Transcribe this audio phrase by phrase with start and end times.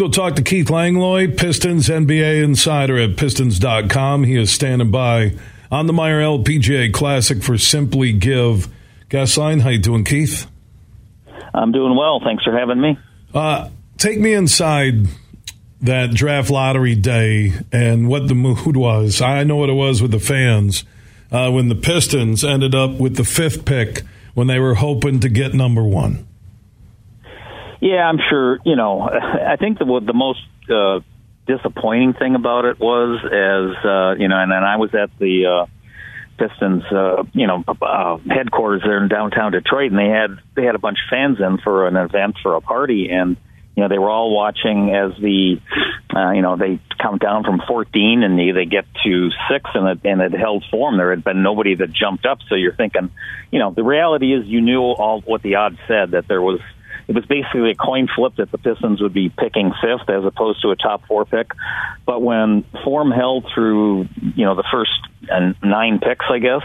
[0.00, 4.24] go talk to Keith Langlois, Pistons NBA insider at Pistons.com.
[4.24, 5.34] He is standing by
[5.70, 8.66] on the Meijer LPGA Classic for Simply Give.
[9.10, 10.50] Guest line, how you doing, Keith?
[11.52, 12.18] I'm doing well.
[12.24, 12.98] Thanks for having me.
[13.34, 13.68] Uh,
[13.98, 15.06] take me inside
[15.82, 19.20] that draft lottery day and what the mood was.
[19.20, 20.82] I know what it was with the fans
[21.30, 24.00] uh, when the Pistons ended up with the fifth pick
[24.32, 26.26] when they were hoping to get number one.
[27.80, 28.58] Yeah, I'm sure.
[28.64, 31.00] You know, I think the the most uh,
[31.46, 35.46] disappointing thing about it was as uh, you know, and then I was at the
[35.46, 35.66] uh,
[36.38, 40.74] Pistons, uh, you know, uh, headquarters there in downtown Detroit, and they had they had
[40.74, 43.36] a bunch of fans in for an event for a party, and
[43.76, 45.60] you know they were all watching as the
[46.14, 49.88] uh, you know they count down from 14 and they, they get to six and
[49.88, 50.98] it, and it held form.
[50.98, 53.10] There had been nobody that jumped up, so you're thinking,
[53.50, 56.60] you know, the reality is you knew all what the odds said that there was
[57.10, 60.62] it was basically a coin flip that the Pistons would be picking fifth as opposed
[60.62, 61.50] to a top four pick.
[62.06, 64.92] But when form held through, you know, the first
[65.60, 66.62] nine picks, I guess,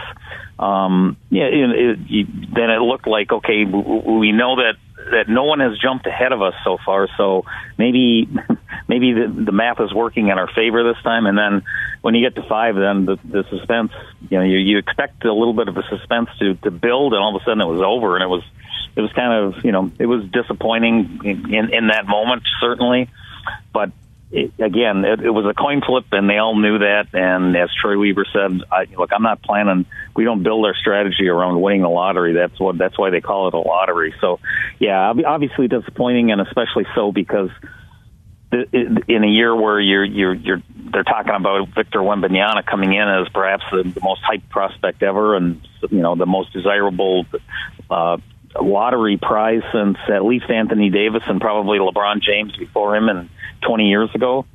[0.60, 4.74] um, yeah, it, it, then it looked like okay, we know that
[5.10, 7.08] that no one has jumped ahead of us so far.
[7.16, 7.44] So
[7.76, 8.28] maybe
[8.88, 11.26] maybe the, the math is working in our favor this time.
[11.26, 11.62] And then
[12.02, 13.90] when you get to five, then the, the suspense,
[14.30, 17.20] you know, you, you expect a little bit of a suspense to to build, and
[17.20, 18.44] all of a sudden it was over, and it was
[18.96, 23.08] it was kind of you know it was disappointing in in, in that moment certainly,
[23.72, 23.92] but
[24.32, 27.08] it, again it, it was a coin flip and they all knew that.
[27.12, 29.86] And as Troy Weaver said, I, look, I'm not planning.
[30.16, 32.32] We don't build our strategy around winning the lottery.
[32.32, 34.14] That's what that's why they call it a lottery.
[34.20, 34.40] So
[34.78, 37.50] yeah, obviously disappointing and especially so because
[38.52, 43.28] in a year where you're you're you're they're talking about Victor Wembanyama coming in as
[43.28, 47.26] perhaps the, the most hyped prospect ever and you know the most desirable
[47.90, 48.18] uh,
[48.62, 53.28] lottery prize since at least Anthony Davis and probably LeBron James before him and
[53.66, 54.46] 20 years ago.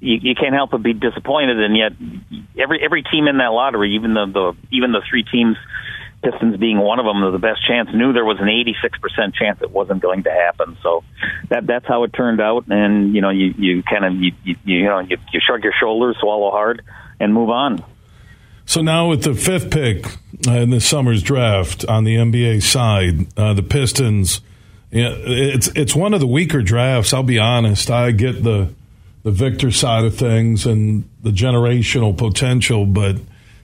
[0.00, 1.92] You, you can't help but be disappointed, and yet
[2.60, 5.56] every every team in that lottery, even the, the even the three teams,
[6.22, 9.70] Pistons being one of them, the best chance, knew there was an 86% chance it
[9.70, 10.76] wasn't going to happen.
[10.82, 11.04] So
[11.48, 14.56] that that's how it turned out, and you know you you kind of you, you
[14.64, 16.82] you know you, you shrug your shoulders, swallow hard,
[17.20, 17.82] and move on.
[18.66, 20.06] So now with the fifth pick
[20.46, 24.40] uh, in the summer's draft on the NBA side, uh, the Pistons.
[24.90, 27.12] Yeah, it's it's one of the weaker drafts.
[27.12, 27.90] I'll be honest.
[27.90, 28.72] I get the
[29.24, 33.16] the Victor side of things and the generational potential, but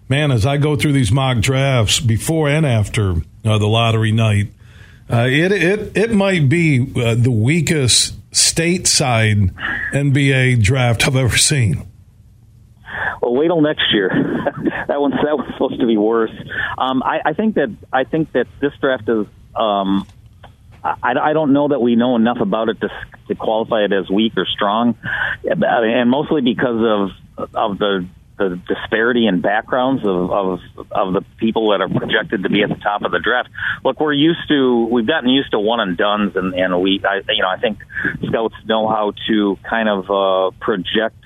[0.08, 4.48] man, as I go through these mock drafts before and after uh, the lottery night,
[5.10, 9.52] uh, it it it might be uh, the weakest stateside
[9.92, 11.89] NBA draft I've ever seen.
[13.20, 14.08] Well, wait till next year.
[14.88, 16.32] that one's that was supposed to be worse.
[16.78, 19.26] Um, I, I think that I think that this draft is.
[19.54, 20.06] Um,
[20.82, 22.88] I, I don't know that we know enough about it to,
[23.28, 24.96] to qualify it as weak or strong,
[25.44, 26.80] and mostly because
[27.36, 28.06] of of the
[28.40, 30.60] the disparity in backgrounds of, of
[30.90, 33.50] of the people that are projected to be at the top of the draft.
[33.84, 37.20] Look, we're used to we've gotten used to one and dones, and and we I,
[37.28, 37.78] you know I think
[38.26, 41.19] scouts know how to kind of uh, project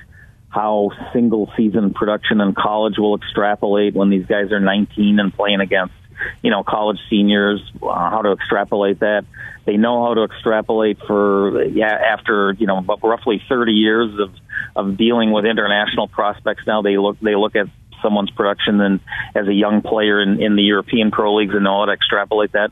[0.54, 5.60] how single season production in college will extrapolate when these guys are 19 and playing
[5.60, 5.94] against
[6.42, 9.24] you know college seniors uh, how to extrapolate that.
[9.66, 14.30] They know how to extrapolate for yeah after you know roughly 30 years of
[14.76, 16.62] of dealing with international prospects.
[16.66, 17.66] Now they look they look at
[18.00, 19.00] someone's production and
[19.34, 22.52] as a young player in, in the European pro leagues and know how to extrapolate
[22.52, 22.70] that.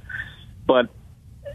[0.66, 0.90] But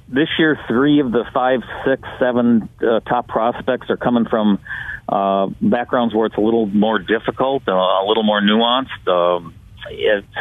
[0.10, 4.60] this year three of the five six seven uh, top prospects are coming from
[5.10, 9.08] uh, backgrounds where it's a little more difficult, uh, a little more nuanced.
[9.08, 9.54] Um,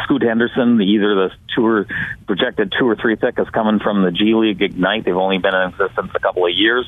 [0.04, 1.84] Scoot Henderson, either the two
[2.26, 5.04] projected two or three pick is coming from the G League Ignite.
[5.04, 6.86] They've only been in existence a couple of years,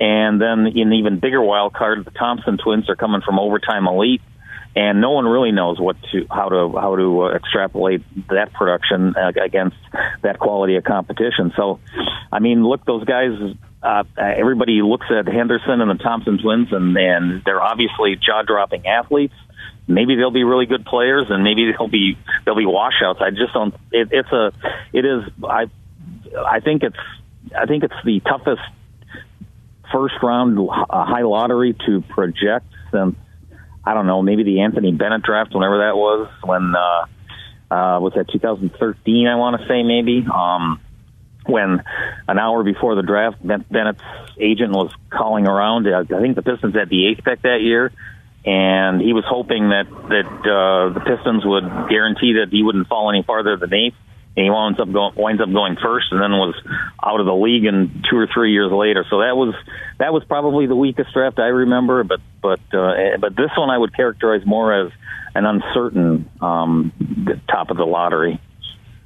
[0.00, 4.22] and then in even bigger wild card, the Thompson twins are coming from Overtime Elite,
[4.74, 9.14] and no one really knows what to how to how to uh, extrapolate that production
[9.16, 9.76] uh, against
[10.22, 11.52] that quality of competition.
[11.56, 11.78] So,
[12.32, 13.38] I mean, look, those guys
[13.82, 19.34] uh, everybody looks at Henderson and the Thompson twins, and, and they're obviously jaw-dropping athletes.
[19.88, 23.18] Maybe they'll be really good players, and maybe they'll be they'll be washouts.
[23.20, 23.74] I just don't.
[23.90, 24.52] It, it's a.
[24.92, 25.24] It is.
[25.42, 25.66] I.
[26.46, 26.96] I think it's.
[27.58, 28.62] I think it's the toughest
[29.92, 33.16] first round uh, high lottery to project since
[33.84, 38.12] I don't know maybe the Anthony Bennett draft whenever that was when uh, uh, was
[38.16, 40.80] that 2013 I want to say maybe um,
[41.46, 41.82] when
[42.28, 44.02] an hour before the draft, Bennett's
[44.38, 45.86] agent was calling around.
[45.88, 47.92] I think the Pistons had the eighth pick that year,
[48.44, 53.10] and he was hoping that that uh, the Pistons would guarantee that he wouldn't fall
[53.10, 53.96] any farther than eighth.
[54.36, 56.54] and he winds up going winds up going first, and then was
[57.02, 59.04] out of the league in two or three years later.
[59.10, 59.54] So that was
[59.98, 62.02] that was probably the weakest draft I remember.
[62.04, 64.92] But but uh, but this one I would characterize more as
[65.34, 66.92] an uncertain um,
[67.48, 68.40] top of the lottery.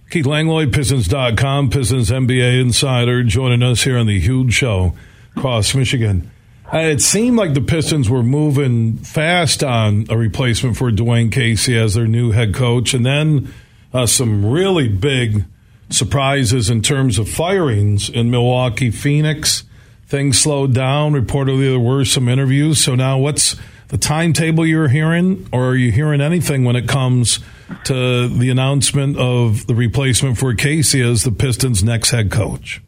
[0.09, 4.95] Keith Langlois, Pistons.com, Pistons NBA insider, joining us here on the huge show
[5.37, 6.31] across Michigan.
[6.73, 11.77] Uh, it seemed like the Pistons were moving fast on a replacement for Dwane Casey
[11.77, 13.53] as their new head coach, and then
[13.93, 15.45] uh, some really big
[15.91, 19.65] surprises in terms of firings in Milwaukee, Phoenix.
[20.07, 21.15] Things slowed down.
[21.15, 22.79] Reportedly, there were some interviews.
[22.79, 23.57] So now, what's
[23.89, 27.41] the timetable you're hearing, or are you hearing anything when it comes
[27.85, 32.83] to the announcement of the replacement for Casey as the Pistons' next head coach?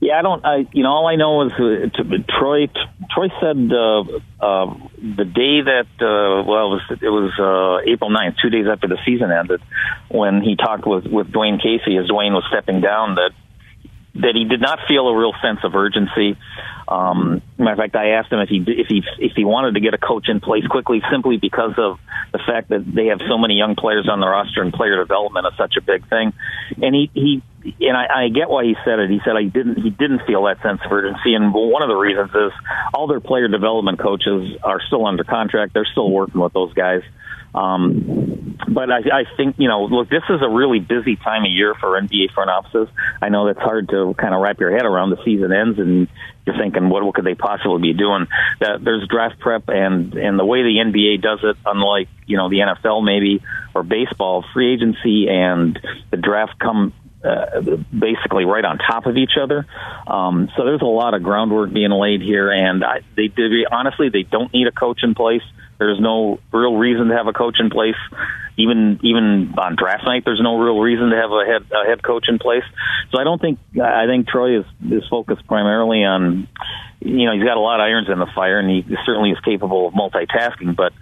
[0.00, 0.44] Yeah, I don't.
[0.44, 2.68] I you know all I know is uh, Troy.
[3.10, 4.00] Troy said uh,
[4.40, 8.66] uh, the day that uh, well it was it was uh, April 9th, two days
[8.66, 9.60] after the season ended,
[10.08, 13.32] when he talked with with Dwane Casey as Dwane was stepping down that
[14.22, 16.36] that he did not feel a real sense of urgency.
[16.88, 19.80] Um, matter of fact, I asked him if he if he if he wanted to
[19.80, 21.98] get a coach in place quickly, simply because of
[22.32, 25.46] the fact that they have so many young players on the roster and player development
[25.46, 26.32] is such a big thing.
[26.82, 27.42] And he he
[27.86, 29.10] and I, I get why he said it.
[29.10, 29.82] He said I didn't.
[29.82, 32.52] He didn't feel that sense of urgency, and one of the reasons is
[32.94, 35.74] all their player development coaches are still under contract.
[35.74, 37.02] They're still working with those guys.
[37.54, 38.39] Um,
[38.70, 41.74] but I, I think you know, look, this is a really busy time of year
[41.74, 42.88] for NBA front offices.
[43.20, 45.10] I know that's hard to kind of wrap your head around.
[45.10, 46.08] The season ends, and
[46.46, 48.28] you're thinking, what, what could they possibly be doing?
[48.60, 52.48] That there's draft prep, and and the way the NBA does it, unlike you know
[52.48, 53.42] the NFL maybe
[53.74, 55.78] or baseball, free agency and
[56.10, 56.92] the draft come
[57.24, 57.60] uh,
[57.96, 59.66] basically right on top of each other.
[60.06, 64.08] Um, so there's a lot of groundwork being laid here, and I, they, they honestly
[64.08, 65.42] they don't need a coach in place.
[65.78, 67.96] There's no real reason to have a coach in place.
[68.56, 72.02] Even even on draft night, there's no real reason to have a head a head
[72.02, 72.64] coach in place.
[73.10, 76.48] So I don't think I think Troy is is focused primarily on,
[77.00, 79.40] you know, he's got a lot of irons in the fire, and he certainly is
[79.40, 80.92] capable of multitasking, but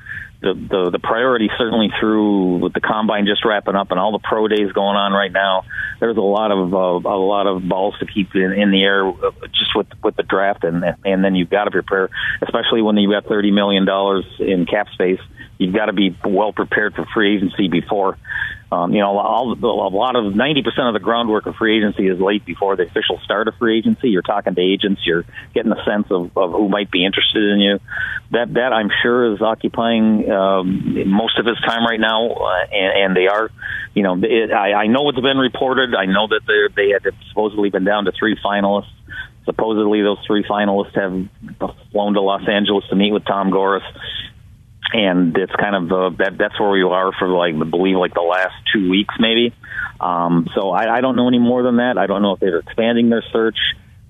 [0.40, 4.20] the, the the priority certainly through with the combine just wrapping up and all the
[4.20, 5.64] pro days going on right now.
[5.98, 9.08] There's a lot of uh, a lot of balls to keep in, in the air
[9.08, 12.08] uh, just with with the draft and and then you've got to prepare,
[12.40, 15.20] especially when you've got thirty million dollars in cap space.
[15.58, 18.16] You've got to be well prepared for free agency before
[18.70, 22.20] um, you know, all, a lot of 90% of the groundwork of free agency is
[22.20, 24.10] late before the official start of free agency.
[24.10, 25.24] You're talking to agents, you're
[25.54, 27.80] getting a sense of, of who might be interested in you.
[28.32, 33.04] That, that I'm sure is occupying um, most of his time right now, uh, and,
[33.04, 33.50] and they are,
[33.94, 35.94] you know, it, I, I know it's been reported.
[35.94, 36.42] I know that
[36.76, 38.92] they had supposedly been down to three finalists.
[39.46, 43.82] Supposedly, those three finalists have flown to Los Angeles to meet with Tom Gores
[44.92, 48.14] and it's kind of uh, that that's where we are for like I believe like
[48.14, 49.54] the last two weeks maybe.
[50.00, 51.98] Um, so I, I don't know any more than that.
[51.98, 53.58] I don't know if they're expanding their search.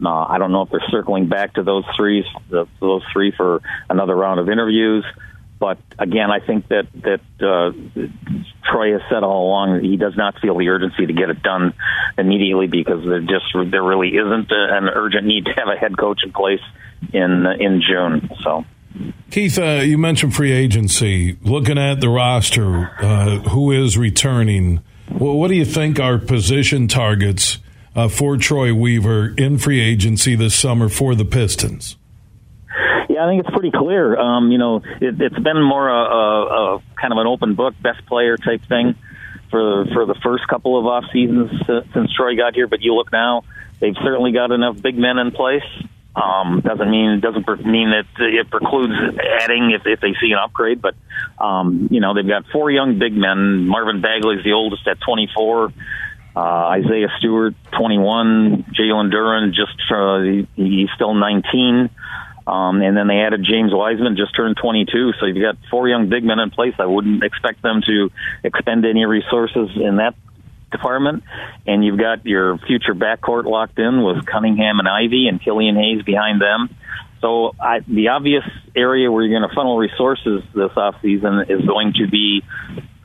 [0.07, 3.61] I don't know if they're circling back to those three, the, those three for
[3.91, 5.05] another round of interviews.
[5.59, 7.73] But again, I think that that uh,
[8.71, 11.43] Troy has said all along that he does not feel the urgency to get it
[11.43, 11.75] done
[12.17, 16.21] immediately because there just there really isn't an urgent need to have a head coach
[16.25, 16.63] in place
[17.13, 18.31] in in June.
[18.45, 18.65] So.
[19.31, 21.39] Keith, uh, you mentioned free agency.
[21.43, 24.83] Looking at the roster, uh, who is returning?
[25.11, 27.59] Well, what do you think are position targets
[27.95, 31.97] uh, for Troy Weaver in free agency this summer for the Pistons?
[33.09, 34.17] Yeah, I think it's pretty clear.
[34.19, 37.75] Um, you know, it, has been more a, a, a, kind of an open book,
[37.83, 38.95] best player type thing
[39.51, 41.51] for for the first couple of off seasons
[41.95, 42.67] since Troy got here.
[42.67, 43.45] But you look now,
[43.81, 45.65] they've certainly got enough big men in place.
[46.19, 48.95] Um, doesn't mean doesn't mean that it precludes
[49.41, 50.83] adding if, if they see an upgrade.
[50.83, 50.95] But
[51.39, 53.69] um, you know they've got four young big men.
[53.69, 55.73] Marvin Bagley is the oldest at 24.
[56.35, 58.67] Uh, Isaiah Stewart, 21.
[58.79, 61.91] Jalen Duren, just uh, he, he's still 19.
[62.47, 65.13] Um, and then they added James Wiseman, just turned 22.
[65.21, 66.75] So you've got four young big men in place.
[66.79, 68.11] I wouldn't expect them to
[68.43, 70.15] expend any resources in that
[70.71, 71.25] department,
[71.67, 76.03] and you've got your future backcourt locked in with Cunningham and Ivey and Killian Hayes
[76.03, 76.75] behind them.
[77.21, 78.45] So I, the obvious
[78.77, 82.43] area where you're going to funnel resources this offseason is going to be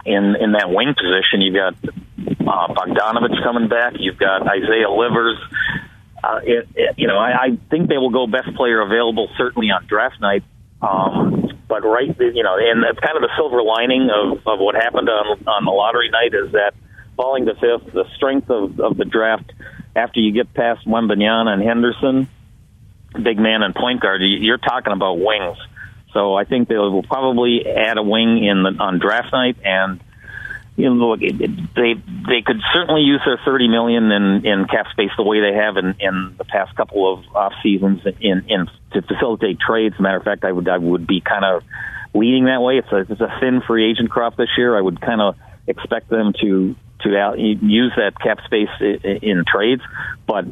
[0.05, 1.41] in in that wing position.
[1.41, 3.93] You've got uh, Bogdanovich coming back.
[3.98, 5.38] You've got Isaiah Livers.
[6.24, 9.67] Uh, it, it, you know, I, I think they will go best player available certainly
[9.72, 10.43] on draft night.
[10.82, 14.75] Um, but right, you know, and that's kind of the silver lining of, of what
[14.75, 16.74] happened on on the lottery night is that
[17.15, 19.51] falling to fifth, the strength of, of the draft
[19.96, 22.27] after you get past Wembanyama and Henderson,
[23.13, 25.58] big man and point guard, you're talking about wings.
[26.13, 30.00] So I think they will probably add a wing in the, on draft night, and
[30.75, 31.93] you know, look, it, it, they
[32.27, 35.77] they could certainly use their thirty million in, in cap space the way they have
[35.77, 39.96] in, in the past couple of off seasons in, in to facilitate trades.
[39.96, 41.63] As a matter of fact, I would I would be kind of
[42.13, 42.77] leading that way.
[42.77, 44.77] It's a it's a thin free agent crop this year.
[44.77, 45.36] I would kind of
[45.67, 49.81] expect them to to use that cap space in, trades,
[50.27, 50.45] but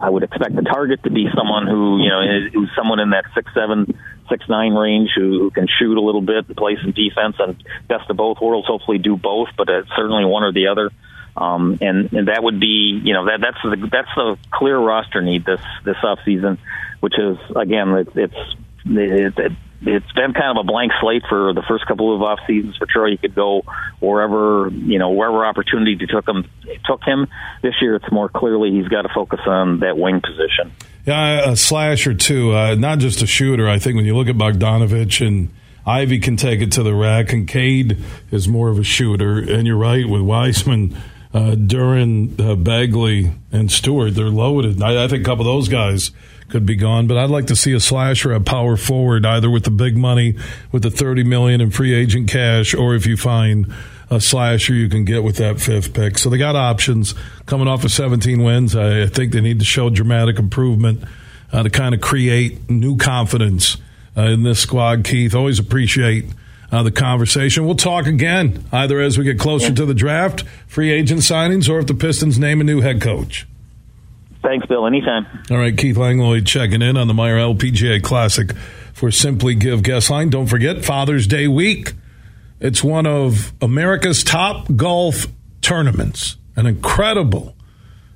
[0.00, 3.24] I would expect the target to be someone who you know who's someone in that
[3.34, 7.36] six seven six nine range who, who can shoot a little bit play some defense
[7.38, 8.66] and best of both worlds.
[8.66, 10.90] Hopefully, do both, but uh, certainly one or the other.
[11.36, 15.22] Um, and, and that would be you know that that's the that's the clear roster
[15.22, 16.58] need this this off season,
[17.00, 19.52] which is again it, it's it, it,
[19.82, 22.86] it's been kind of a blank slate for the first couple of off seasons for
[22.86, 23.10] Troy.
[23.10, 23.62] He could go
[24.00, 26.50] wherever you know wherever opportunity took him
[26.84, 27.28] took him.
[27.62, 30.72] This year, it's more clearly he's got to focus on that wing position.
[31.06, 33.68] Yeah, a slasher too, uh, not just a shooter.
[33.68, 35.50] I think when you look at Bogdanovich and
[35.86, 37.96] Ivey can take it to the rack, and Cade
[38.30, 39.38] is more of a shooter.
[39.38, 40.94] And you're right with Wiseman,
[41.32, 44.14] uh, Duren, uh, Bagley, and Stewart.
[44.14, 44.82] They're loaded.
[44.82, 46.10] I, I think a couple of those guys
[46.48, 47.06] could be gone.
[47.06, 50.36] But I'd like to see a slasher at power forward, either with the big money,
[50.72, 53.72] with the thirty million in free agent cash, or if you find
[54.10, 56.18] a slasher you can get with that fifth pick.
[56.18, 57.14] So they got options
[57.46, 58.74] coming off of 17 wins.
[58.74, 61.04] I think they need to show dramatic improvement
[61.52, 63.76] uh, to kind of create new confidence
[64.16, 65.04] uh, in this squad.
[65.04, 66.26] Keith, always appreciate.
[66.70, 67.64] Uh, the conversation.
[67.64, 69.76] We'll talk again either as we get closer yeah.
[69.76, 73.46] to the draft, free agent signings, or if the Pistons name a new head coach.
[74.48, 74.86] Thanks, Bill.
[74.86, 75.26] Anytime.
[75.50, 78.56] All right, Keith Langlois checking in on the Meijer LPGA Classic
[78.94, 80.30] for Simply Give Guest Line.
[80.30, 81.92] Don't forget Father's Day week.
[82.58, 85.26] It's one of America's top golf
[85.60, 86.38] tournaments.
[86.56, 87.54] An incredible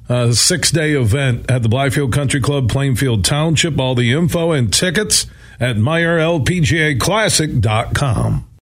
[0.08, 3.78] uh, six day event at the Blythefield Country Club, Plainfield Township.
[3.78, 5.26] All the info and tickets
[5.60, 8.51] at MeijerLPGAClassic.com.